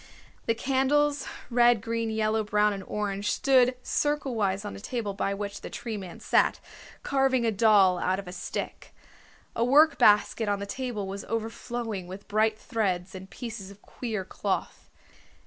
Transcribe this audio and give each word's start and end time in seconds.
The 0.47 0.55
candles, 0.55 1.27
red, 1.51 1.79
green, 1.79 2.09
yellow, 2.09 2.43
brown 2.43 2.73
and 2.73 2.81
orange, 2.87 3.29
stood 3.31 3.75
circlewise 3.83 4.65
on 4.65 4.75
a 4.75 4.79
table 4.79 5.13
by 5.13 5.35
which 5.35 5.61
the 5.61 5.69
Tree 5.69 5.95
Man 5.95 6.19
sat, 6.19 6.59
carving 7.03 7.45
a 7.45 7.51
doll 7.51 7.99
out 7.99 8.17
of 8.17 8.27
a 8.27 8.31
stick. 8.33 8.95
A 9.55 9.63
workbasket 9.63 10.47
on 10.49 10.57
the 10.57 10.65
table 10.65 11.05
was 11.07 11.23
overflowing 11.25 12.07
with 12.07 12.27
bright 12.27 12.57
threads 12.57 13.13
and 13.13 13.29
pieces 13.29 13.69
of 13.69 13.83
queer 13.83 14.25
cloth. 14.25 14.89